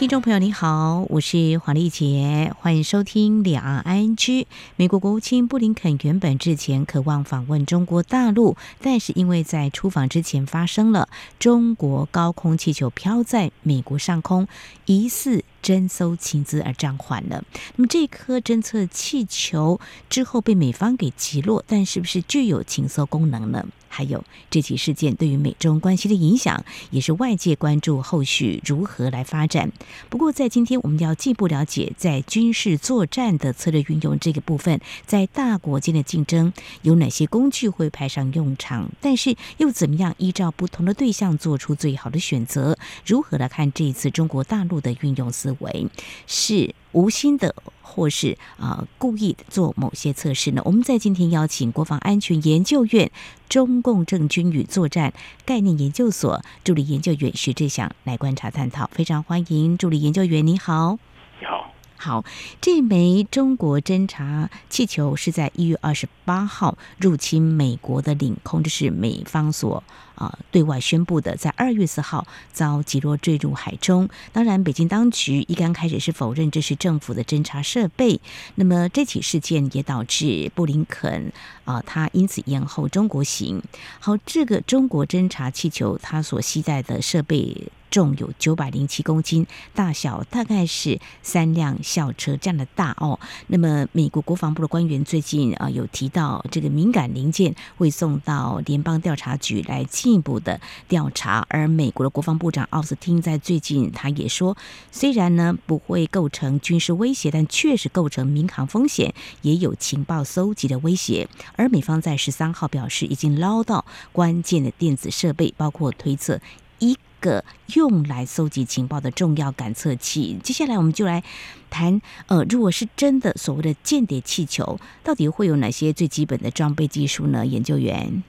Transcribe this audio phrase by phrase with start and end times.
[0.00, 4.46] 听众朋友，你好，我是黄丽杰，欢迎收听两岸 ING。
[4.76, 14.48] 美国国务卿布林肯原本之前渴望访问中国大陆，但是因为在出访之前发生了中国高空气球飘在美国上空，
[14.86, 17.44] 疑似侦搜情资而暂缓了。
[17.76, 19.78] 那么这颗侦测气球
[20.08, 23.66] 之后被美方给击落，但是不是具有情搜功能呢？
[23.92, 29.70] 还有这起事件对于美中关系的影响，也是外界关注后续如何来发展。
[30.08, 38.88] 不过，在今天我们要进一步了解，在军事作战的策略运用这个部分，在大国间的竞争有哪些工具会派上用场？
[39.00, 42.78] 但是又怎么样依照不同的对象做出最好的选择？
[43.04, 45.88] 如何来看这一次中国大陆的运用思维？
[46.28, 50.62] 是无心的，或是啊、故意做某些测试呢？
[50.64, 53.10] 我们在今天邀请国防安全研究院
[53.48, 55.12] 中共政军与作战
[55.44, 60.98] 概念研究所助理研究员徐志祥来观察探讨，非常欢迎助理研究员，你好。
[61.40, 61.72] 你好。
[62.02, 62.24] 好，
[62.62, 69.84] 这枚中国侦察气球是在一月二十八号入侵美国的领空，这是美方所
[70.14, 71.36] 啊对外宣布的。
[71.36, 74.08] 在二月四号遭击落坠入海中。
[74.32, 78.18] 当然，北京当局一刚开始是否认这是政府的侦察设备。
[78.54, 81.30] 那么这起事件也导致布林肯
[81.66, 83.62] 啊，他因此延后中国行。
[83.98, 87.70] 好，这个中国侦察气球它所携带的设备。
[87.90, 93.18] 重有九百零七公斤，大小大概是三辆校车这样的大哦。
[93.48, 101.46] 那么，美国国防部的官员最近啊有提到，这个敏感零件会送到联邦调查局来进一步的调查。
[101.48, 104.56] 而美国的国防部长奥斯汀在最近他也说，
[104.92, 111.28] 虽然呢不会构成军事威胁，但确实构成民航风险，也有情报搜集的威胁。
[111.56, 116.40] 而美方在十三号表示，已经捞到关键的电子设备，包括推测
[116.80, 116.96] 一。
[117.20, 120.38] 个用来搜集情报的重要感测器。
[120.42, 121.22] 接下来我们就来
[121.68, 127.44] 谈，呃，如果是真的所谓的间谍气球，到底会有哪些最基本的装备技术呢？
[127.44, 128.22] 研究员，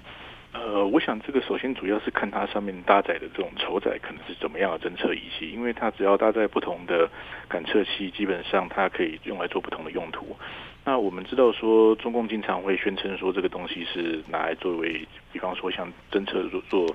[0.52, 7.10] 呃，我想这个首先主要是看它上面搭载的这种承载可能是怎么样的侦测仪器，因为它只要搭载不同的
[7.48, 10.36] 感测器，基本上它可以用来做不同的用途。
[10.84, 16.94] 那我们知道说，中共经常会宣称说这个东西是拿来作为，比方说像侦测做做。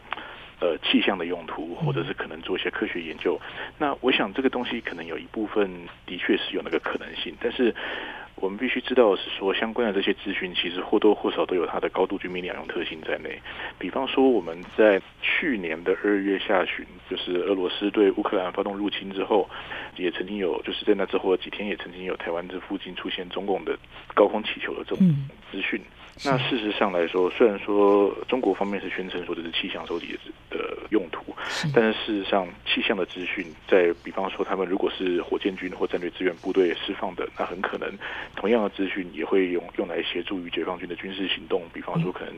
[0.58, 3.38] 呃，气象的用途，或者是可能做一些科学研究。
[3.76, 5.70] 那我想这个东西可能有一部分
[6.06, 7.74] 的确是有那个可能性，但是
[8.36, 13.38] 我们必须知道的是说，相关的这些资讯其实或多或少都有它的高度军民两用特性在内。
[13.78, 19.48] 比方说，我们在去年的二月下旬，就是俄罗斯对乌克兰发动入侵之后，
[19.96, 23.78] 也曾经有，就是在那之后的几天，也曾经有台湾这附近出现中共的
[24.14, 25.06] 高空气球的这种
[25.52, 25.78] 资讯。
[26.24, 30.18] 那事实上来说，虽然说中国方面是宣称说这是气象收集
[30.48, 31.36] 的用途，
[31.74, 37.92] 但是事实上气象的资讯，在比方说他们如果是火箭军或战略支援部队释放的，那很可能
[38.34, 42.34] 同样的资讯也会用用来协助于解放军的军事行动，比方说可能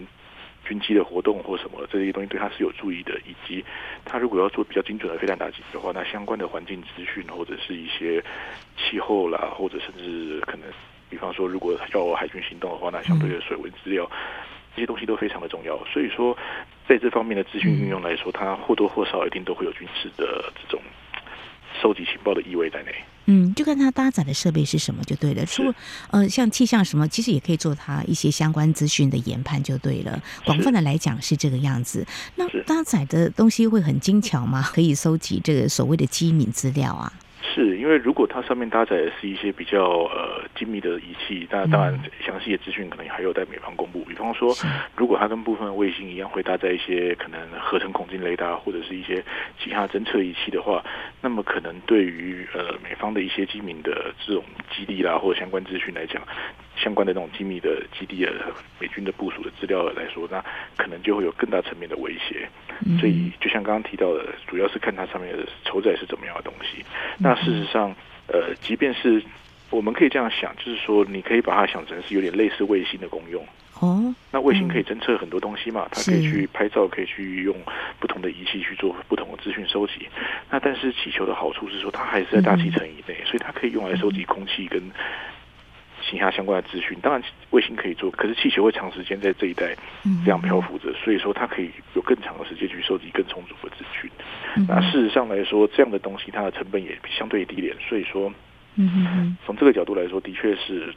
[0.64, 3.64] 军机的活动或什么这些东西对他是有注意的，以及
[4.04, 8.20] 他如果要做比较精准的飞弹打击的话，那相关的环境资讯或者是一些
[8.76, 10.66] 气候啦，或者甚至可能。
[11.10, 14.10] 比方说，如果要海军行动的话，那相对的水文资料
[14.74, 15.78] 这些东西都非常的重要。
[15.92, 16.36] 所以说，
[16.88, 20.80] 在这方面的资讯运用来说，它或多或少一定都会有军事的这种
[21.80, 22.94] 收集情报的意味在内。
[23.30, 25.44] 嗯，就看它搭载的设备是什么就对了。
[25.44, 25.74] 除了
[26.10, 30.18] 呃，像气象什么，其实也可以做它一些相关资讯的研判就对了。
[30.46, 32.06] 广泛的来讲是这个样子。
[32.36, 34.62] 那搭载的东西会很精巧吗？
[34.72, 37.12] 可以收集这个所谓的机敏资料啊？
[37.58, 39.80] 是因为如果它上面搭载的是一些比较
[40.14, 44.04] 呃精密的仪器，那当然详细的资讯可能还有待美方公布。
[44.04, 44.54] 比方说，
[44.94, 49.24] 如果它跟部分卫星一样会搭载一些可能合成孔径雷达或者是一些
[49.58, 50.84] 其他侦测仪器的话，
[51.20, 56.22] 那么可能对于呃美方的一些机敏的这种基地啦或者相关资讯来讲。
[56.76, 58.32] 相关的那种机密的基地的
[58.78, 60.40] 美军的部署的资料来说，那
[60.76, 62.48] 可能就会有更大层面的威胁。
[63.00, 66.84] 所以，就像刚刚提到的，主要是看它上面的承载是怎么样的东西。
[67.18, 67.94] 那事实上，
[68.28, 69.22] 呃，即便是
[69.70, 73.44] 我们可以这样想，就是说，你可以把它想成是有点类似卫星的功用。
[73.80, 77.54] 哦，那卫星可以侦测很多东西嘛，它可以去拍照，可以去用
[78.00, 80.08] 不同的仪器去做不同的资讯收集。
[80.50, 84.82] 那但是气球的好处是说，它还是在大气层以内，所以它可以用来收集空气跟。
[86.08, 89.76] 其他相关的资讯，当然卫星可以做，可是气球会长时间在这一带
[90.24, 94.10] 这样漂浮着，所以说它可以有更长的时间去收集更充足的资讯。
[94.56, 98.32] 嗯、那事实上来说，这样的东西它的成本也相对低廉，所以说，
[98.76, 100.94] 嗯从这个角度来说，的确是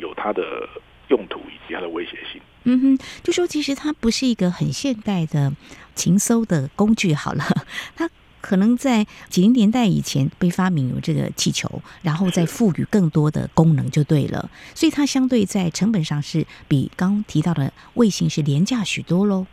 [0.00, 0.68] 有它的
[1.08, 2.40] 用途以及它的威胁性。
[2.64, 5.52] 嗯哼，就说其实它不是一个很现代的
[5.94, 7.44] 情搜的工具，好了，
[7.94, 8.08] 它。
[8.42, 19.46] 可能在几零年代以前被发明有这个气球，然后再赋予更多的功能就对了，所以它相对在成本上是比刚刚提到的卫星是廉价许多喽。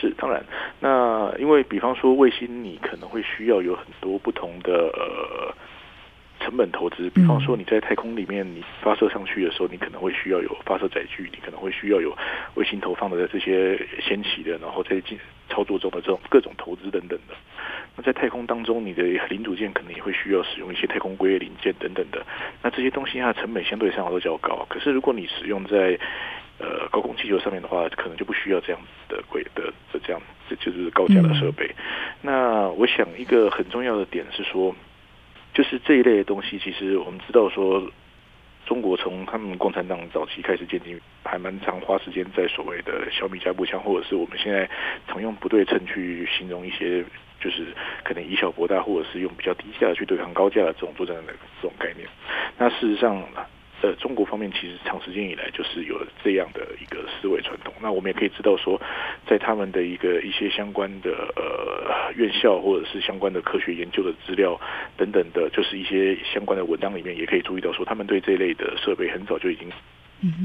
[0.00, 0.42] 是当然，
[0.80, 5.54] 那因为比方说卫星，你可能会需要有很多不同的呃
[6.40, 12.16] 成本投资，比方说你在太空里面你发射上去的时候，你可能会需要有发射载具，你可能会需要有
[12.54, 15.18] 卫星投放的这些先期的，然后再进
[15.50, 17.34] 操作中的这种各种投资等等的。
[17.94, 22.24] 那在太空当中，你的零组件可能也会需要使用一些太空归位零件等等的。
[22.62, 24.66] 那这些东西它的成本相对上都较高。
[24.70, 25.98] 可是如果你使用在
[26.58, 31.66] 呃高空气球上面的话，可能就不需要这样的贵的的这样这就是高价的设备。
[31.66, 31.74] 嗯。
[32.22, 34.74] 那我想一个很重要的点是说，
[35.52, 37.82] 就是这一类的东西，其实我们知道说，
[38.64, 44.66] 中国从他们共产党早期开始建军，还蛮常花时间在所谓的小米加步枪，或者是我们现在
[45.08, 47.04] 常用不对称去形容一些。
[47.42, 47.66] 就是
[48.04, 52.06] 可能以小博大，或者是用比较低价去对抗高价的这种作战的这种概念。
[52.56, 53.22] 那事实上，
[53.82, 57.74] 呃，中国方面其实长时间以来就是有这样的一个思维传统。
[57.82, 58.80] 那我们也可以知道说，
[59.26, 64.56] 在他们的一个一些相关的呃院校或者是相关的科学研究的资料
[64.96, 69.68] 等等的，就是一些相关的文章里面，也可以注意到说，他们对这类的设备很早就已经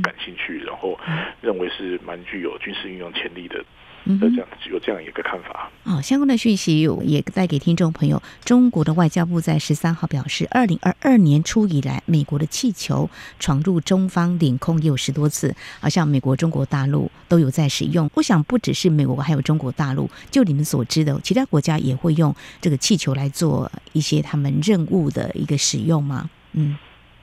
[0.02, 1.00] 感兴趣，然后
[1.40, 3.64] 认为是蛮具有军事运用潜力的。
[4.08, 5.70] 嗯，这样有这样一个看法。
[5.84, 8.22] 哦，相关的讯息也带给听众朋友。
[8.46, 18.10] 中国的外交部在十三号表示，二零二二年初以来，美国的气球闯入中方领空也有十多次，好像美国、中国大陆都有在使用。
[18.14, 20.10] 我想，不只是美国，还有中国大陆。
[20.32, 26.30] 就你们所知的，其他国家也会用这个气球来做一些他们任务的一个使用吗？
[26.54, 26.78] 嗯。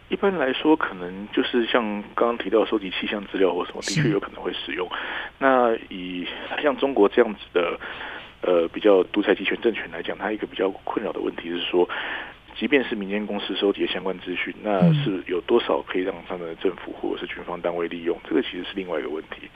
[0.08, 1.82] 一般来说，可能就是像
[2.14, 4.88] 刚刚提到收集气象资料或什么，的确有可能会使用。
[5.38, 6.26] 那以
[6.62, 7.78] 像中国这样子的，
[8.42, 11.88] 呃，比较独裁集权政权来讲，它一个比较困扰的问题是说。
[12.56, 18.16] 即便是民间公司收集的相关资讯，那是有多少可以让他们的政府或者是军方单位利用？
[18.28, 19.48] 这个其实是另外一个问题。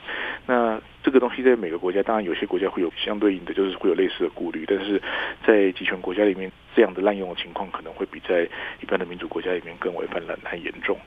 [0.47, 4.65] 那这个东西在每个国家，当然有些国家会有相对应的，就是会有类似的顾虑。
[4.67, 5.01] 但是
[5.47, 8.43] 在集权国家里面，这样的滥用的情况可能会比在
[8.83, 10.99] 一般的民主国家里面更为泛滥和严重。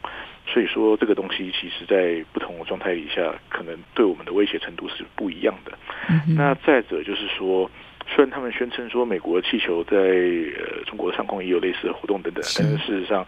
[0.47, 5.77] 所以说，这个东西其实在不同的状态底下，可能对我们的威胁程度是不一样的。
[6.37, 7.69] 那再者就是说。
[8.13, 13.25] 虽然他们宣称说美国的气球在呃中国的上空也有类似的活动等等，但是事实上，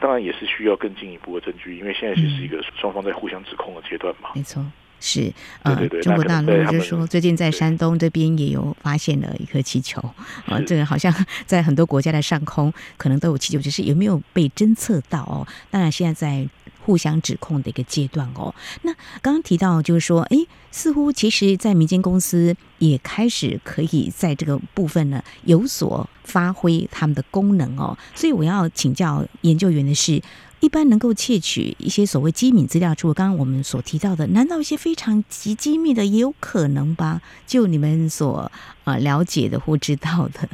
[0.00, 4.30] 当然也是需要更进一步的证据，因为现在其实是一个双方在互相指控的阶段嘛。
[4.34, 4.64] 没错，
[5.00, 5.30] 是
[5.62, 10.00] 呃，对对对，中国大陆就是说，最近在山东这边也有发现了一颗气球
[10.46, 11.12] 啊，这个好像
[11.44, 15.46] 在很多国家的上空可能都有气球，只是有没有被侦测到哦？
[15.70, 16.48] 当然，现在在。
[16.86, 18.54] 互相指控的一个阶段哦。
[18.82, 20.38] 那刚刚提到就是说，哎，
[20.70, 27.98] 似乎其实，在民间公司也开始可以在这个部分呢有所发挥他们的功能哦。
[28.14, 30.22] 所以我要请教研究员的是，
[30.60, 37.20] 一般能够窃取一些所谓机密资料，除了刚刚我们所提到的，难道一些非常极机密的也有可能吧？
[37.48, 38.52] 就你们所
[38.84, 40.48] 呃了解的或知道的？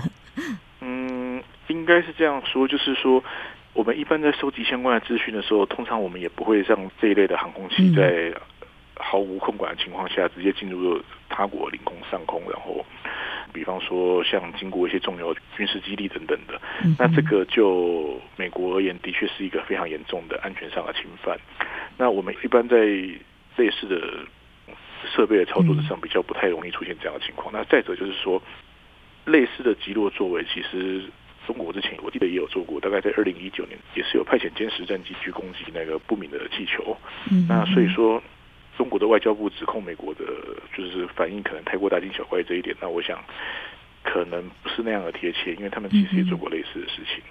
[0.80, 3.22] 嗯，应该是这样说，就是说。
[3.74, 8.32] 我们一般在收集相关的资讯的时候，通常我们也不会让这一类的航空器在
[8.96, 12.84] 毫无控管的情况下直接进入他国领空上空，然后，
[13.50, 16.60] 比方说像经过一些重要军事基地等等的，
[16.98, 21.38] 那这个就美国而言，的确是一个非常严重的安全上的侵犯。
[21.96, 24.26] 那我们一般在类似的
[25.16, 27.50] 设备的操作之上，比较不太容易出现这样的情况。
[27.50, 28.40] 那再者就是说，
[29.24, 31.04] 类似的击落作为，其实。
[31.46, 36.96] 中国之前我记得也有做过，大概在二零一九年也是有派遣歼十战机去攻击那个不明的气球。
[37.30, 38.22] 嗯，那所以说，
[38.76, 40.24] 中国的外交部指控美国的，
[40.76, 43.22] 就是反应可能太过大惊小怪这一点，那我想
[44.02, 47.22] 可能不是那样的贴切，因为他们其实也做过类似的事情。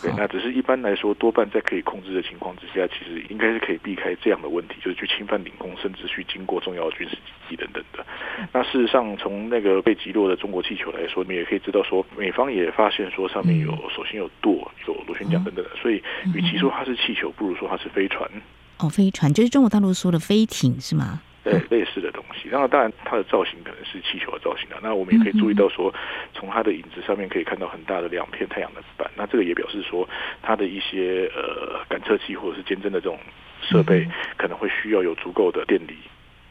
[0.00, 7.16] 对，那只是一般来说，多半在可以控制的情况之下，其实应该是可以避开这样的问题，就是去侵犯领空，甚至去经过重要的军事
[7.48, 8.06] 基地等等的。
[8.52, 15.70] 那事实上，从那个被击落的中国气球来说，你也可以知道说，美方也发现说上面有首先有舵，有螺旋桨等等的。
[15.76, 16.02] 所以，
[16.34, 18.30] 与其说它是气球，不如说它是飞船。
[18.78, 21.20] 哦，飞船就是中国大陆说的飞艇是吗？
[21.44, 22.48] 对，类似的东西。
[22.48, 24.78] 然后，当然它的造型可能是气球的造型啊。
[24.82, 25.92] 那我们也可以注意到说，
[26.34, 29.10] 从它的影子上面可以看到很大的两片太阳能板。
[29.16, 30.08] 那这个也表示说，
[30.40, 33.18] 它的一些呃感测器或者是监侦的这种
[33.60, 34.06] 设备
[34.36, 35.96] 可能会需要有足够的电力。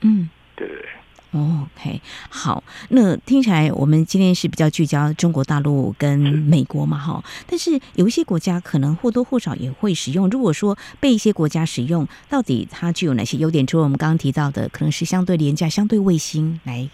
[0.01, 0.89] 嗯，对对对。
[1.33, 10.29] OK，好，那听起来我们今天是比较聚焦中国大陆跟美国嘛，哈，但是有一些国家可能或多或少也会使用。
[10.29, 13.65] 如果说被一些国家使用，到底它具有哪些优点？
[13.65, 16.89] 除了我们刚刚提到的，可能是相对廉价、相对卫星来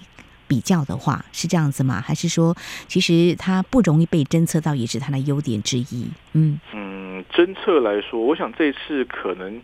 [0.47, 1.99] 比较的话，是这样子吗？
[1.99, 2.55] 还是说，
[2.87, 6.05] 其实它不容易被侦测到，也是它的优点之一？
[6.33, 9.59] 嗯嗯，侦测来说，我想这次可能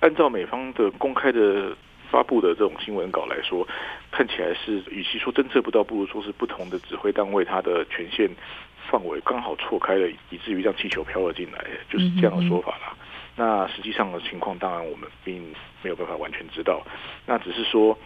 [0.00, 1.74] 按照美方的公开的。
[2.10, 3.66] 发布的这种新闻稿来说，
[4.10, 8.28] 看起来是与其说侦测不到，不如说是不同的指挥单位它的权限
[8.90, 12.92] 范围刚好错开了，以至于让气球飘了进来，就是这样的说法啦。
[12.92, 13.02] 嗯嗯嗯。
[13.38, 15.42] 那实际上的情况，当然我们并
[15.82, 16.82] 没有办法完全知道。
[17.26, 17.98] 那只是说，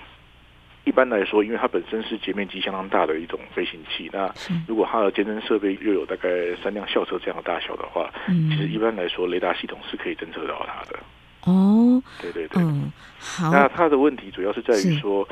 [0.84, 4.28] 一般来说，因为它本身是截面积相当大的一种飞行器，那
[4.66, 6.28] 如果它的监侦设备又有大概
[6.60, 10.98] 三辆校车这样的大小的话，其实一般来说，雷达系统是可以侦测到它的。
[11.44, 13.50] 哦，对对对，嗯，好。
[13.50, 15.26] 那它的问题主要是在于说，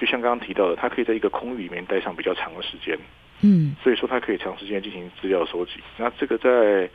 [0.00, 2.98] 就像刚刚提到的，它可以在一个空域里面待上比较长的时间，
[3.40, 5.72] 嗯，所以说它可以长时间进行资料收集。
[5.96, 6.88] 那这个在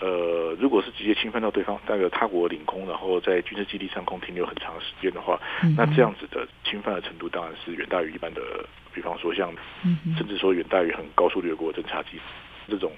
[0.00, 8.40] 呃，如果是直接侵犯到对方那个他国领空，然后在军事基地上空停留很长时间的话，嗯，那这样子的侵犯的程度当然是远大于一般的，
[8.94, 9.52] 比方说像，
[10.16, 12.18] 甚至说远大于很高速掠过侦察机
[12.66, 12.90] 这种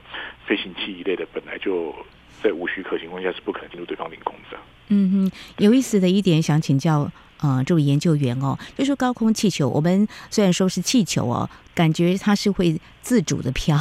[0.47, 1.95] 飞行器一类的，本来就
[2.41, 4.57] 在无许可情况下是不可能进入对方领空的。
[4.89, 7.11] 嗯哼，有意思的一点想请教，
[7.43, 13.77] 呃，这位研究员哦，就说高空气球，我们虽然说是气球哦，感觉它是会自主的飘，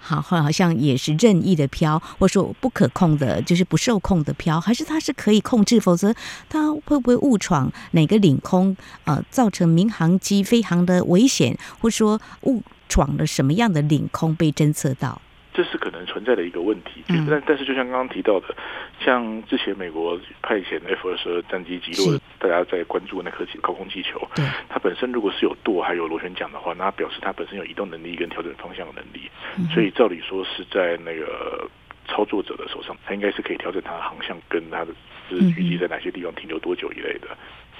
[0.00, 5.80] 好，好像也是任意的飘，或说不可控的，就是不受控的飘，还是它是可以控制？
[5.80, 6.12] 否则
[6.48, 15.22] 它会不会误闯哪个领空，呃，造成民航机飞航的危险，或说误闯了什么样的领空被侦测到？
[15.54, 18.54] 这是可能存在的一个问题，但但是就像刚刚提到的，
[18.98, 24.20] 像之前美国派遣 F 二十二战机击落，大家在关注那颗高空气球，
[24.68, 29.30] 它本身如果是有舵还有螺旋桨的话，那表示它本身有移动能力跟调整方向的能力，
[29.72, 31.70] 所以照理说是在那个
[32.08, 34.92] 操作者的手上，他应该是可以调整它的航向跟它的
[35.30, 37.28] 就是预计在哪些地方停留多久一类的，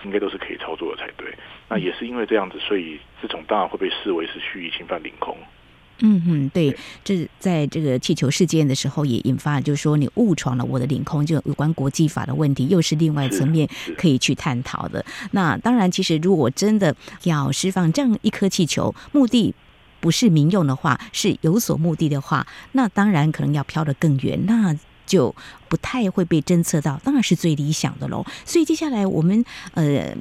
[0.04, 1.26] 应该都是可以操作的才对。
[1.68, 5.36] 那也是因为这样子，所以这种当然会被视为是蓄意侵犯领空。
[6.00, 15.04] 嗯哼，对，这在这个气球事件的时候也引发，就是说你误闯了我的领空，就有关国际法的问题，又是另外层面可以去探讨的。
[15.30, 19.54] 那当然，其实如果真的要释放这样一颗气球，目的
[20.00, 25.32] 不是民用的话，是有所目的的话，那当然可能要飘得更远，那就
[25.68, 28.26] 不太会被侦测到，当然是最理想的喽。
[28.44, 30.12] 所以接下来我们呃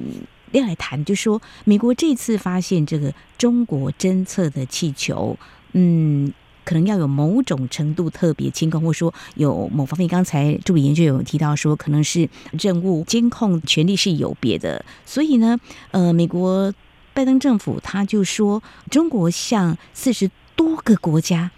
[0.52, 5.36] 要来谈，就是说美国这次发现这个中国侦测的气球。
[5.74, 6.32] 嗯，
[6.64, 15.58] 可能要有某种程度特别监控，或者说有某方面，刚才助理研究有提到说，可能是任务监控权力是有别的，所以呢，
[15.90, 16.72] 呃，美国
[17.12, 21.50] 拜登政府他就说，中国向四十多个国家。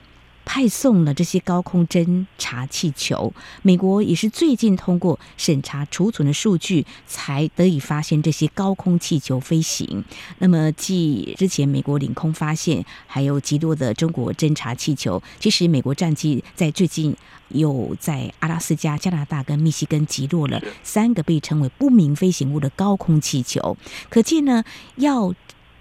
[0.46, 10.02] 派送了这些高空侦察气球，美国也是最近通过审查储存的数据，才得以发现这些高空气球飞行。
[10.38, 17.14] 那么，继之前美国领空发现还有极多的中国侦察气球，其实美国战机在最近
[17.48, 23.76] 又在阿拉斯加、加拿大跟密西根击落了三个被称为不明飞行物的高空气球。
[24.08, 24.62] 可见呢，
[24.94, 25.34] 要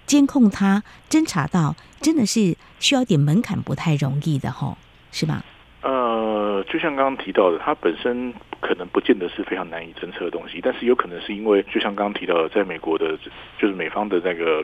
[0.06, 1.74] 监控它、侦查到。
[1.98, 4.76] 真的是需要点门槛，不太容易的吼，
[5.10, 5.42] 是吧？
[5.82, 13.18] 呃，就像刚刚提到的，它本身可能不见得是非常难以侦测的东西，但是有可能是因为，就像刚刚提到的，在美国的，
[13.58, 14.62] 就是美方的那个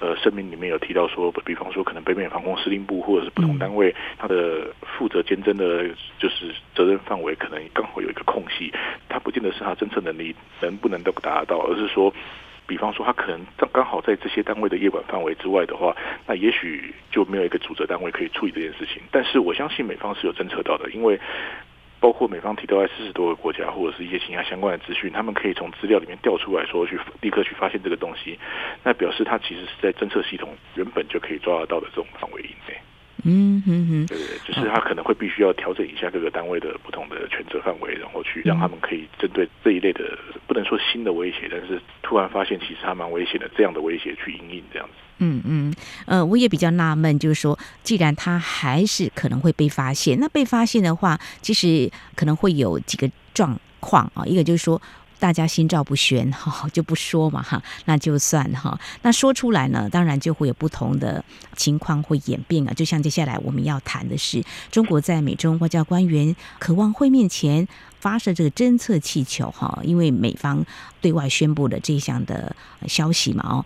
[0.00, 4.66] 呃声明里面有提到说，比方说可能北美防空司令部或者是不同单位，它的
[4.98, 5.86] 负责监侦的，
[6.18, 8.72] 就是责任范围可能刚好有一个空隙，
[9.08, 12.12] 它不见得是它侦测能力能不能都达到，而是说。
[12.72, 15.94] 比方说，他可能刚刚好在这些单位的业管范围之外的话，
[16.26, 19.02] 那也许就没有一个主责单位可以处理这件事情。
[19.10, 21.20] 但是我相信美方是有侦测到的，因为
[22.00, 28.38] 包括美方提到在四十多个国家或者是一些其他相关的资讯，他们可以从资料里面调出来说去立刻去发现这个东西，
[28.82, 32.78] 那表示它其实是在侦测系统原本就可以抓得到的这种范围以内。
[33.24, 44.94] 嗯哼哼，对对，就是他可能会必须要调整一下各个单位的不同的权责范围，然后去让他们可以针对这一类的不能说新的威胁，但是突然发现其实还蛮危险的这样的威胁去应应这样子。
[45.18, 45.74] 嗯嗯，
[46.06, 54.80] 呃，我也比较纳闷，就是说，既然他还是可能会被发现，那被发现的话，其实可能会有几个状况啊，一个就是说。
[55.22, 58.76] 大家心照不宣， 哈，就不说嘛，哈，那就算哈。
[59.02, 61.24] 那说出来呢，当然就会有不同的
[61.56, 62.72] 情况会演变啊。
[62.74, 67.68] 就像接下来我们要谈的是，中国在美中外交官员渴望会面前
[68.00, 70.66] 发射这个侦测气球，哈，因为美方
[71.00, 72.56] 对外宣布了这项的
[72.88, 73.64] 消息嘛，哦。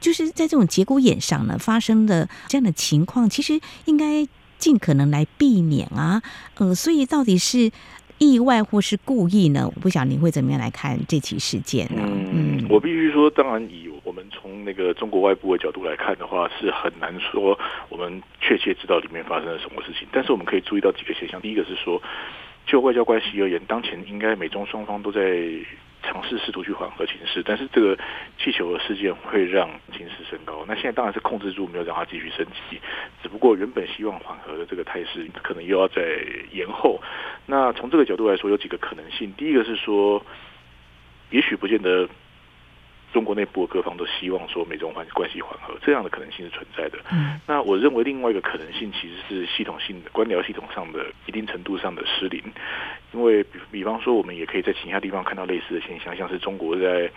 [0.00, 4.26] 就是在这种节骨眼上呢发生的这样的情况，其实应该
[4.58, 6.22] 尽可能来避免啊。
[6.54, 7.70] 呃，所以到底是
[8.20, 9.66] 意外或是故意呢？
[9.74, 12.02] 我不晓得你会怎么样来看这起事件呢？
[12.06, 17.58] 嗯，嗯，我必须说，当然以我们从那个中国外部的角度来看的话，是很难说
[17.88, 20.06] 我们确切知道里面发生了什么事情。
[20.12, 22.00] 但是我们可以注意到几个现象，第一个是说。
[22.66, 25.20] 就外交关系而言，当前应该美中双方都在
[26.02, 27.96] 尝试试图去缓和情势，但是这个
[28.38, 30.64] 气球的事件会让情势升高。
[30.66, 32.80] 那现在当然是控制住，没有让它继续升级，
[33.22, 36.02] 只不过原本希望缓和的这个态势，可能又要再
[36.52, 37.00] 延后。
[37.46, 39.32] 那从这个角度来说，有几个可能性。
[39.36, 40.24] 第一个是说，
[41.30, 42.08] 也许不见得。
[43.12, 46.98] 中国内部的各方都希望说美中关关系缓和，这样的可能性是存在的。
[47.10, 52.42] 嗯，那我认为另外一个可能性其实是系统性的官僚系统上的一定程度上的失灵，
[53.12, 57.10] 因为比比方说我们也可以在其他地方看到类似的现象，像是中国在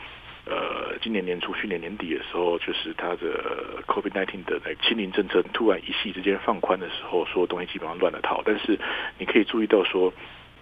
[0.46, 8.42] 呃今年年初、去年年底的时候，就是它的 COVID-19 的那清零政策突然一夕之间放宽的时候，所有东西基本上乱了套。
[8.44, 8.80] 但是
[9.20, 10.12] 你可以注意到说。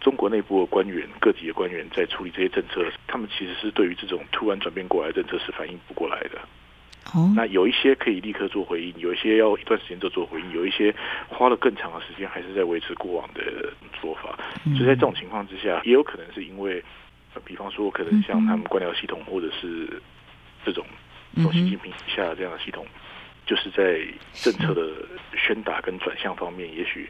[0.01, 6.39] 中国内部的官员、各级的官员在处理这些政策，他们其实是对于这种突然转变过来的政策是反应不过来的。
[7.13, 10.93] 哦，那有一些可以立刻做回应，有一些要一段时间就做回应，有一些
[11.27, 14.37] 花了更长的时间，还是在维持过往的做法。
[14.75, 16.83] 所以在这种情况之下，也有可能是因为，
[17.43, 20.01] 比方说，可能像他们官僚系统，或者是
[20.65, 20.85] 这种
[21.35, 22.85] 从习近平下的这样的系统，
[23.45, 23.99] 就是在
[24.33, 25.05] 政策的
[25.35, 27.09] 宣达跟转向方面，也许。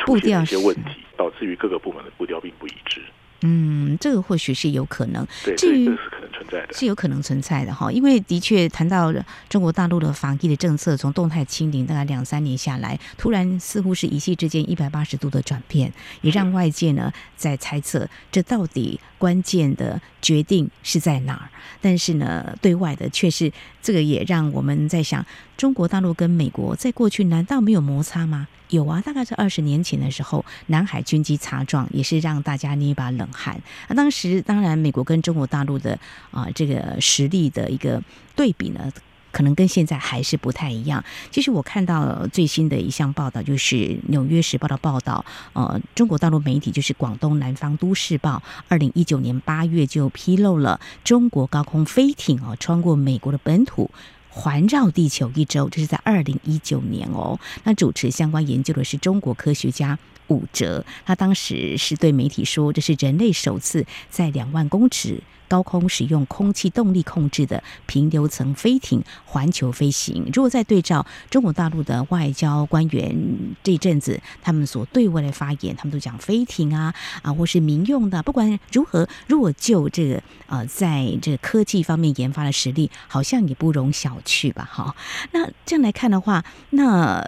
[0.00, 3.00] 步调一些问题，导致于各个部门的步调并不一致。
[3.44, 5.26] 嗯，这个或许是有可能。
[5.44, 7.90] 对，这是可能存在的，是有可能存在的哈。
[7.90, 9.12] 因为的确谈到
[9.48, 21.50] 中国大陆的防疫的政策，从动态清零大概两三年下来，突然似乎是一夕之间一百八十度的转变，也让外界呢在猜测这到底关键的决定是在哪儿。
[21.80, 25.26] 但是呢，对外的却是这个，也让我们在想，
[25.62, 28.48] 中国大陆跟美国在过去难道没有摩擦吗？
[28.70, 33.62] 有啊，大概是二十年前的时候，南海军机擦撞也是让大家捏一把冷汗。
[33.88, 35.96] 那当时当然，美国跟中国大陆的
[36.32, 38.02] 啊这个实力的一个
[38.34, 38.90] 对比呢，
[39.30, 41.04] 可能跟现在还是不太一样。
[41.30, 43.76] 其实我看到最新的一项报道，就是
[44.08, 53.88] 《纽约时报》的报道，呃，中国大陆媒体就是广东南方都市报，二零一九年八月就披露了中国高空飞艇啊穿过美国的本土。
[54.34, 57.38] 环绕地球一周，这是在二零一九年哦。
[57.64, 70.30] 那主持相关研究的是中国科学家武哲，他当时是对媒体说，这是人类首次在两万公尺高空使用空气动力控制的平流层飞艇环球飞行。
[70.32, 73.14] 如果再对照中国大陆的外交官员
[73.62, 84.66] 这阵子他们所对外的发言，他们都讲飞艇啊啊，或是民用的，不管如何，如果就这个呃，在这个科技方面研发的实力，好像也不容小觑吧？
[84.72, 84.96] 哈，
[85.32, 87.22] 那这样来看的话，那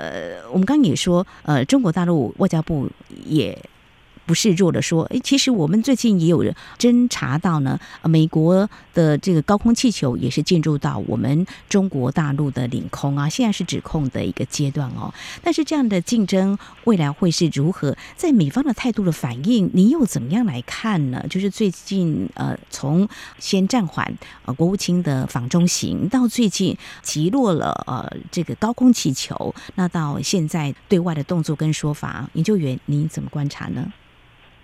[0.51, 2.89] 我们刚刚也说，呃，中国大陆外交部
[3.27, 3.59] 也。
[4.27, 6.45] 不示弱的说，哎，其实我们最近也有
[6.79, 15.13] 侦查到呢，美国的这个高空气球也是进入到我们中国大陆的领空啊，现在是指控的一个阶段哦。
[15.43, 17.97] 但是这样的竞争未来会是如何？
[18.17, 21.25] 在美方的态度的反应，您又怎么样来看呢？
[21.29, 23.09] 就是最近呃，从
[23.39, 24.13] 先暂缓
[24.45, 33.93] 呃国务卿的访中行，到最近击落了呃这个高空气球，那到现在对外的动作跟说法，研究员您怎么观察呢？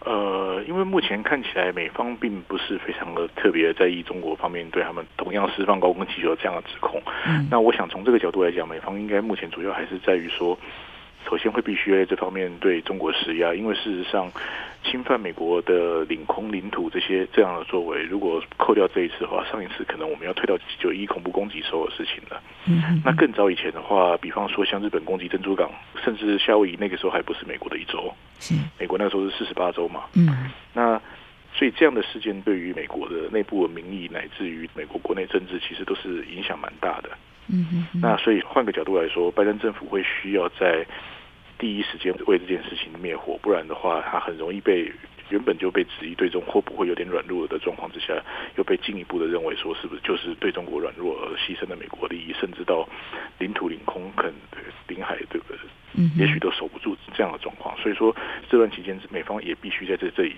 [0.04, 7.02] 呃，因为目前看起来美方并不是非常的特别在意中国方面对他们同样释放高空气球这样的指控。
[7.26, 10.58] 嗯，那我想从这个角度来讲，美方应该目前主要还是在于说。
[11.30, 14.28] 首先会必须在这方面对中国施压，因为事实上
[14.82, 22.42] 侵犯美国的领空领土这些这样的作为，如果扣掉这一次的话，上一次可能我们要推到九一恐怖攻击时候的事情了。
[22.66, 25.70] 嗯，那更早以前的话，比方说像日本攻击珍珠港，
[26.04, 30.06] 甚至夏威夷那个时候还不是美国的一周，是美国那个时候是四十八周嘛。
[30.14, 31.00] 嗯，那
[31.54, 37.10] 所以这样的事件对于美国的内部的民意乃至于美国国内政治，其实都是影响蛮大的。
[37.52, 40.86] 嗯哼，那所以换个角度来说，拜登政府会需要在
[41.60, 44.90] 第一时间为这件事情灭火，不然的话，他很容易被
[45.28, 48.14] 原本就被质疑对中会不会有点软弱的状况之下，
[48.56, 52.88] 又被进一步的认为说是不是就是对中国软弱而牺牲了美国利益，甚至到
[53.38, 54.32] 领土领空可能
[54.88, 55.58] 领海对不对？
[56.16, 57.76] 也许都守不住这样的状况。
[57.78, 58.14] 所以说
[58.48, 60.34] 这段期间，美方也必须在这这里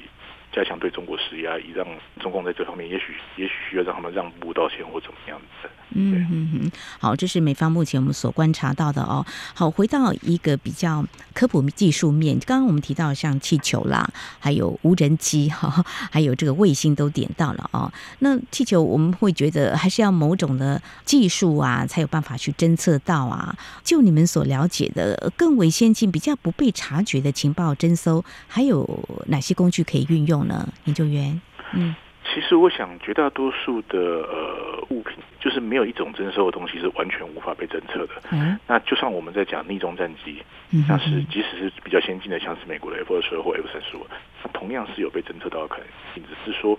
[0.52, 1.86] 加强对中国施压，以让
[2.20, 5.68] 中共在这方面也许也许需要让他们让步道歉或怎么样子。
[5.94, 9.24] 嗯嗯嗯，好，这是美方目前我们所观察到的哦。
[9.54, 17.92] 好，回到一个比较科普技术面，刚刚我们提到像气球啦，还有无人机哈，还有这个卫星都点到了哦。
[18.20, 23.54] 那气球我们会觉得还是要某种的技术啊，才有办法去侦测到啊。
[23.84, 28.86] 就你们所了解的更为先进、比较不被察觉的情报侦搜，还有
[29.26, 30.66] 哪些工具可以运用呢？
[30.84, 31.40] 研究员，
[31.72, 31.94] 嗯。
[32.32, 38.14] 其实我想，绝大多数的呃物品，就是没有一种征收的东西是完全无法被侦测的。
[38.30, 40.40] 嗯，那就算我们在讲逆中战机，
[40.86, 44.06] 像是即使是比较先进的，像是美国的 F 二十二或 F 三十五，
[44.40, 46.22] 它同样是有被侦测到的可能性。
[46.22, 46.78] 只是说，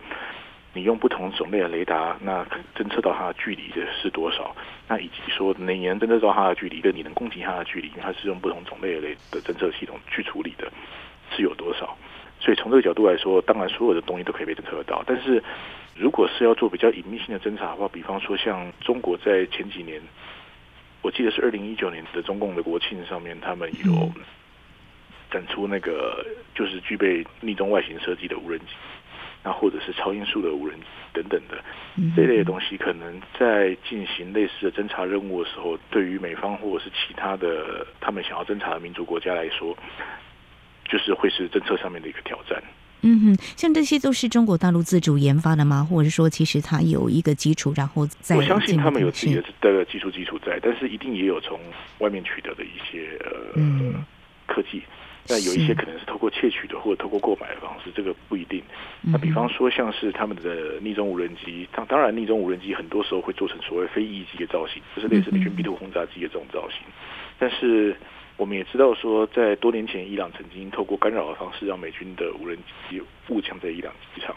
[0.73, 2.43] 你用不同种类的雷达，那
[2.75, 4.55] 侦测到它的距离的是多少？
[4.87, 10.71] 那以及说，你能侦测到它的距离，跟你能攻击它的距离，因为它是用不同种类的雷的侦测系统去处理的，
[11.35, 11.95] 是有多少？
[12.43, 15.01] 所以从这个角度来说，当然所有的东西都可以被侦测得到。
[15.07, 15.41] 但是，
[15.95, 20.01] 如果是要做比较隐秘性的侦查的话，比方说像中国在前几年，
[21.01, 24.11] 我记得是二零一九年的中共的国庆上面，他们有
[25.31, 28.65] 展出那个就是具备逆中外形设计的无人机，
[29.41, 31.63] 那或者是超音速的无人机等等的
[32.13, 39.77] 这类的东西，可能在进行类似的侦查任务的时候，对于美方或者是其他的他们想要侦查的民族国家来说。
[40.85, 42.61] 就是会是政策上面的一个挑战。
[43.05, 45.83] 嗯哼，像这些都是中国大陆自主研发的吗？
[45.83, 51.59] 或者是说，其实它有一个基础，然后再我相信他们有自己的的技术基础在，但是一定也有从
[51.97, 54.05] 外面取得的一些呃、嗯、
[54.47, 54.81] 科技。
[55.27, 58.63] 那有一些可能是透过窃取的，或者透过购买的方式，这个不一定。
[59.01, 66.79] 那比方说，像是他们的逆中无人机，当当然，逆中无人机很多时候会做成所谓非翼机的造型，就是类似美军 B 图轰炸机的这种造型，
[67.37, 67.97] 但是。
[68.35, 72.57] 我们也知道说，在多年前，伊朗曾经透过干扰的方式，让美军的无人
[72.89, 74.35] 机误降在伊朗机场，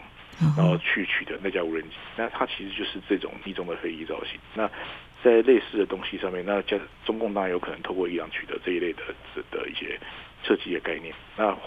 [0.55, 1.95] 然后去取得那架无人机。
[2.15, 4.39] 那它其实就是这种地中的非裔造型。
[4.53, 4.69] 那
[5.23, 9.01] 在类似的东西上面，那加中共当然有可能透过伊朗取得这一类的
[9.49, 9.99] 的一些
[10.43, 11.13] 设计的概念。
[11.35, 11.57] 那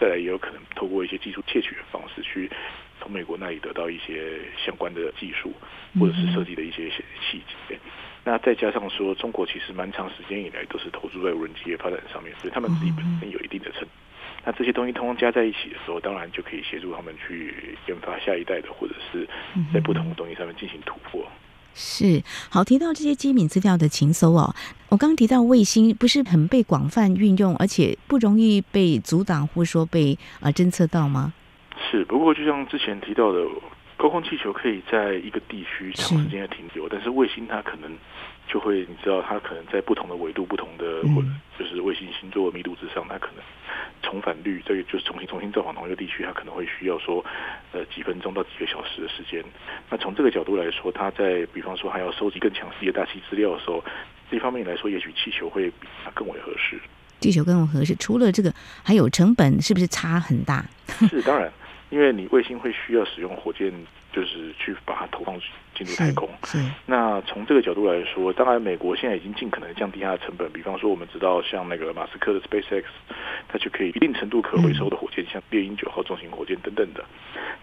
[0.00, 2.50] 再来也有可能透过一些技术窃取的方式，去
[2.98, 5.52] 从美国那里得到一些相关的技术，
[6.00, 7.78] 或者是设计的一些细节。
[8.26, 13.86] 那再加上说，中国其实蛮长时间以来都是投注在无人机的发展上面，所以他们自己本身有一定的成。
[14.46, 19.28] 那这些东西通通加在一起的时候，当然就可以协助他们去研发下一代的，或者是
[19.74, 21.22] 在不同的东西上面进行突破。
[21.74, 24.54] 是，好，提到这些机敏资料的情搜哦，
[24.88, 31.34] 我刚刚提到卫星不是很被广泛运用，而且不容易被阻挡，或说被啊侦测到吗？
[31.90, 33.44] 是，不过就像之前提到的。
[34.04, 37.90] 高空气球可以在一个地区长时间的停留，但是卫星它可能
[38.46, 43.42] 就会，你知道，它可能在不同的纬度、不同的或者就是卫星星座的密度之上，它可能
[44.02, 47.24] 重返率，这个就是重新重新造访同一个地区，它可能会需要说
[47.72, 49.42] 呃几分钟到几个小时的时间。
[49.88, 53.82] 那从这个角度来说，它在比方说还要收集更详细的大气资料的时候，
[54.30, 56.78] 这方面来说，也许气球会比它更为合适。
[57.20, 60.62] 气球更为合适，除了这个，还有成本是不是差很大？
[61.08, 61.50] 是当然。
[61.94, 63.72] 因为你卫星会需要使用火箭，
[64.12, 65.40] 就是去把它投放
[65.74, 66.28] 进入太空。
[66.86, 70.50] 那从这个角度来说，当然美国现在已经尽可能降低它的成本。
[70.52, 72.84] 比方说，我们知道像那个马斯克的 SpaceX，
[73.48, 77.04] 它就可以一定程度可回收的火箭，像猎鹰九号重型火箭等等的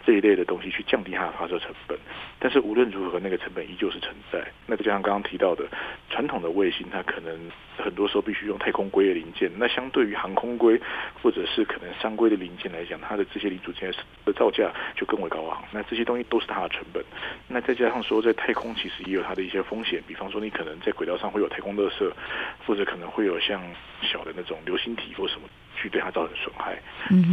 [0.06, 1.97] 这一类的东西，去降低它的发射成本。
[2.39, 4.43] 但是无论如何，那个成本依旧是存在。
[4.65, 5.65] 那就像刚刚提到的，
[6.10, 7.38] 传统的卫星它可能
[7.78, 9.50] 很多时候必须用太空规的零件。
[9.58, 10.80] 那相对于航空规
[11.21, 13.93] 或者是可能商规的零件来讲，它的这些零组件
[14.26, 15.63] 的造价就更为高昂。
[15.71, 17.04] 那这些东西都是它的成本。
[17.47, 22.12] 那再加上说，在太空其实也有它的一些风险，比方说你可能在轨道上会有太空垃圾，
[22.66, 23.62] 或者可能会有像
[24.02, 26.82] 小的那种流星体或什么去对它造成损害，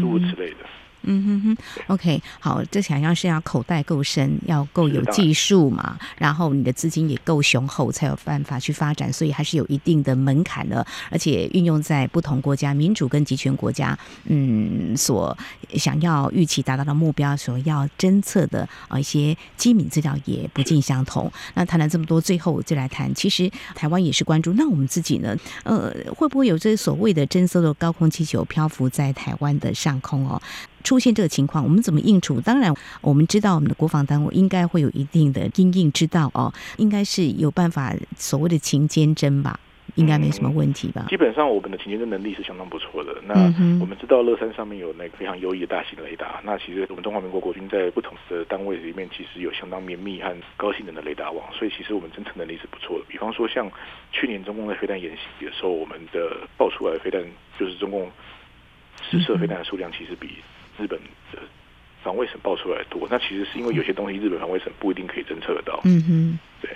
[0.00, 0.66] 诸如此类的。
[1.02, 1.56] 嗯哼哼
[1.86, 15.36] ，OK，好，这想要是要口袋够深，要够有技术嘛，然后你的资金也够雄厚，才有办法去发展，所以还是有一定的门槛的，而且运用在不同国家、民主跟集权国家，嗯，所
[15.74, 21.30] 想要预期达到的目标，所要侦测的啊一些机敏资料也不尽相同。
[21.54, 30.40] 那谈了这么多，最后我就来谈，其实台湾也是关注，那我们自己呢，呃，会不会有这所谓的侦搜的高空气球漂浮在台湾的上空哦？
[30.88, 32.40] 出现这个情况，我们怎么应处？
[32.40, 39.60] 当然，我们知道我们的国防单位应该会有一定的应应之道哦，应该是有办法所谓的勤监侦吧，
[39.96, 41.04] 应该没什么问题吧？
[41.10, 43.14] 基本上我们的情监侦能力是相当不错的。
[43.26, 43.34] 那
[43.78, 53.04] 我们知道乐山上面有那个非常优异的大型雷达，那其实我们中华民国国军在不同的单位里面，其实有相当绵密和高性能的雷达网，所以其实我们侦测能力是不错的。
[53.06, 53.70] 比方说，像
[54.10, 57.22] 去年中共的飞弹演习的时候，我们的爆出来的飞弹
[57.60, 58.10] 就是中共
[59.10, 60.30] 实射飞弹的数量，其实比
[60.78, 60.98] 日本
[61.32, 61.38] 的
[62.02, 63.06] 防卫省报出来多。
[63.10, 65.80] 那其实是因为有些东西日本防卫省不一定可以侦测得到。
[65.84, 66.70] 嗯哼，对。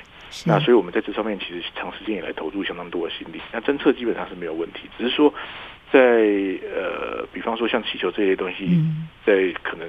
[0.44, 3.40] 那所以我们在这上面其实长时间以来投入相当多的心力。
[3.52, 5.32] 那侦测基本上是没有问题，只是说
[5.92, 8.78] 在呃，比方说像气球这些东西，
[9.24, 9.88] 在可能。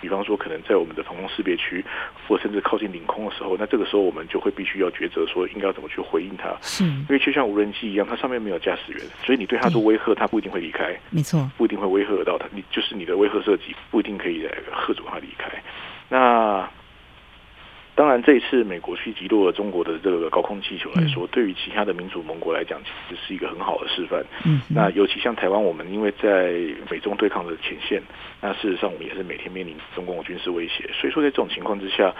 [0.00, 1.84] 比方说，可能在我们的防空识别区，
[2.26, 6.56] 或甚至靠近领空的时候，那这个时候我们就会必须要抉择，说应该要怎么去回应它。
[6.62, 10.96] 是，因为就像无人机一样，它上面没有驾驶员，所以你对它做威吓，它不一定会离开。
[11.10, 12.46] 没错，不一定会威吓到它。
[12.52, 14.52] 你就是你的威吓设计，不一定可以来
[14.86, 15.50] 吓阻它离开。
[16.08, 16.68] 那。
[18.00, 24.24] 当然，这一次美国去击落了中国的这个高空气球来说，对于其他的民主盟国来讲，其实是一个很好的示范。
[24.46, 26.50] 嗯，那尤其像台湾，我们因为在
[26.90, 28.02] 美中对抗的前线，
[28.40, 30.88] 那事实上我们也是每天面临中共的军事威胁。
[30.98, 32.10] 所以说，在这种情况之下，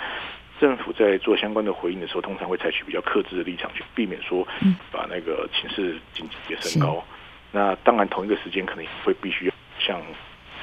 [0.60, 4.46] 政府在做相关的回应的时候，通常会采取比较克制的立场，去避免说
[4.92, 7.02] 把那个情势紧急的升高。
[7.50, 9.98] 那当然，同一个时间可能也会必须要像。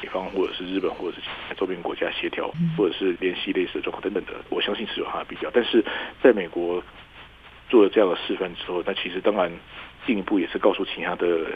[0.02, 5.50] 美方或者是日本或者是其他周边国家协调，或者是联系类似的状况等等的，我相信是有它的必要。
[5.54, 5.84] 但是
[6.22, 6.84] 在美国
[7.70, 9.52] 做了这样的示范之后，那其实当然
[10.06, 11.48] 进一步也是告诉其他的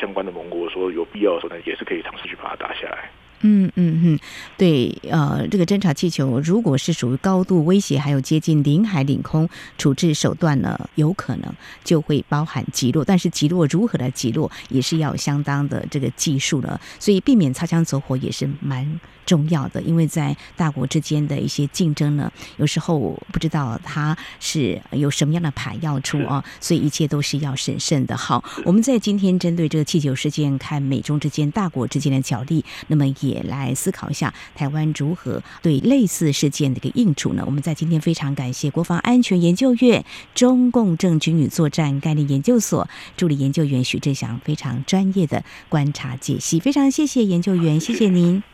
[0.00, 3.10] 相关的盟国说，有必要的时候呢，也是可以尝试去把它打下来。
[3.46, 4.18] 嗯嗯嗯，
[4.56, 11.54] 对，呃，这个侦察气球如果是属于高度威胁，还有接近领海领空处置手段呢，有可能
[11.84, 13.04] 就会包含击落。
[13.04, 16.80] 但是击落如何来击落，也是要相当的这个技术了。
[16.98, 19.80] 所以避免擦枪走火也是蛮重要的。
[19.82, 22.98] 因为在大国之间的一些竞争呢，有时候
[23.32, 28.16] 不知道它是有什么样的牌要出啊，所以一切都是要审慎的。
[28.16, 33.44] 好，我们在今天针对这个气球事件，看美中之间大国之间的角力，那么也。
[33.44, 37.42] 来思考一下台湾如何对类似事件的一个应处呢？
[37.44, 40.02] 我们在今天非常感谢国防安全研究院
[40.34, 48.42] 中共政军女作战概念研究所助理研究员许志祥非常专业的观察解析，非常谢谢研究员，谢谢您。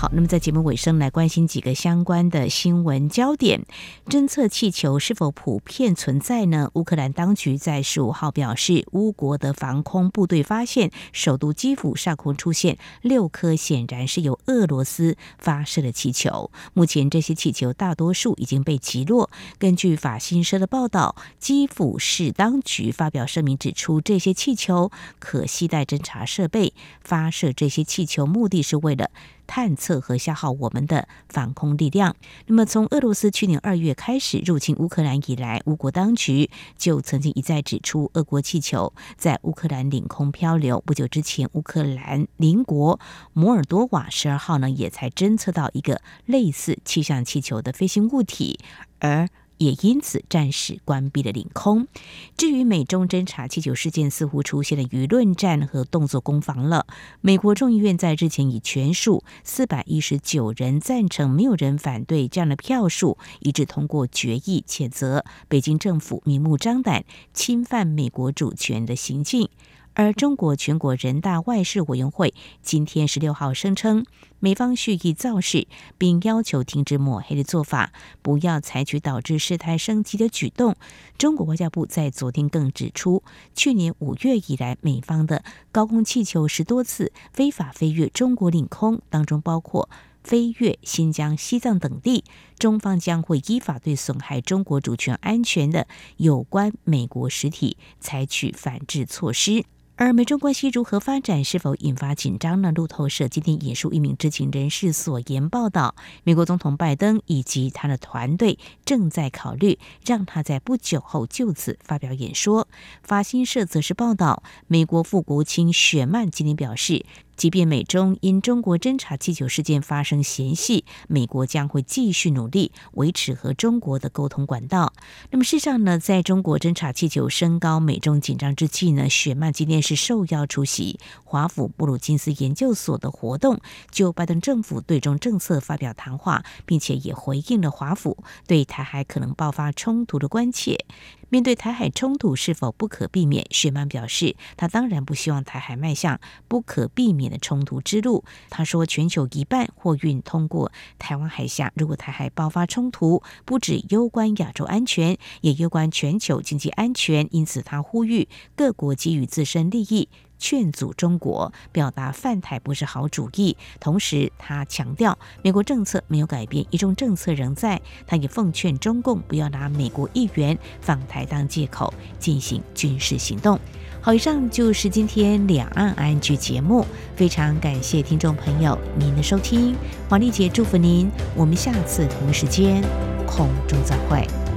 [0.00, 3.66] 好，那么在节目尾声来关心几个相关的新闻焦点：
[4.06, 6.70] 侦测气球是否普遍存在呢？
[6.72, 16.50] 乌克兰当局在十五号表示，乌国的防空部队发现首都基辅上空出现六颗显然是由俄罗斯发射的气球。
[16.72, 19.28] 目前这些气球大多数已经被击落。
[19.58, 29.10] 根据法新社的报道，基辅市当局发表声明指出，这些气球可携带侦察设备，发射这些气球目的是为了。
[29.50, 32.14] 探测和消耗我们的防空力量。
[32.46, 40.80] 那么，从俄罗斯去年二月开始入侵乌克兰以来，乌国当局就曾经一再指出，俄国气球在乌克兰领空漂流。
[40.86, 43.00] 不久之前，乌克兰邻国
[43.32, 48.60] 摩尔多瓦十二号呢，也才侦测到一个类似气象气球的飞行物体，
[49.00, 49.28] 而。
[49.60, 51.86] 也因此暂时关闭了领空。
[52.34, 56.86] 至于美中侦察气球事件，似乎出现了舆论战和动作攻防了。
[57.20, 69.50] 美国众议院在日前以全数四百一十九人赞成，没有人反对这样的票数，一致通过决议，谴责北京政府明目张胆侵犯美国主权的行径。
[69.94, 74.06] 而中国全国人大外事委员会今天十六号声称，
[74.38, 75.66] 美方蓄意造势，
[75.98, 80.76] 并要求停止抹黑的做法，不要采取导致事态升级的举动。
[81.18, 83.22] 中国外交部在昨天更指出，
[83.54, 89.90] 去年五月以来，美方的高空气球十多次非法飞越中国领空，当中包括
[90.22, 92.24] 飞越新疆、西藏等地。
[92.58, 99.64] 中方将会依法对损害中国主权安全的有关美国实体采取反制措施。
[100.00, 102.72] 而美中关系如何发展，是否引发紧张呢？
[102.72, 112.66] 路透社今天引述一名知情人士所言报道，美国总统拜登以及他的团队正在考虑让他在不久后就此发表演说。
[113.02, 117.04] 法新社则是报道，美国副国务卿雪曼今天表示。
[117.40, 124.92] 即便美中因中国侦察气球事件发生嫌隙，美国将会继续努力维持和中国的沟通管道。
[125.30, 133.58] 那么，事实上呢，在中国侦察气球升高、美中紧张之际呢，雪曼今天是受邀出席华府布鲁金斯研究所的活动，
[133.90, 140.84] 就拜登政府对中政策发表谈话，并且也回应了华府对台海可能爆发冲突的关切。
[141.30, 148.24] 面对台海冲突是否不可避免，雪曼表示，他当然不希望台海迈向不可避免的冲突之路。
[148.50, 157.28] 他说，全球一半货运通过台湾海峡，如果台海爆发冲突，不止攸关亚洲安全，也攸关全球经济安全。
[157.30, 160.08] 因此，他呼吁各国基于自身利益，
[160.40, 163.56] 劝阻中国，表达泛台不是好主意。
[163.78, 167.80] 同时，他强调美国政策没有改变，一中政策仍在。
[168.06, 173.60] 他也奉劝中共不要拿美国议员访台当借口进行军事行动。
[174.00, 179.76] 好，以上就是今天两岸安居节目，非常感谢听众朋友您的收听，
[180.08, 182.82] 黄丽姐祝福您，我们下次同一时间
[183.26, 184.49] 空中再会。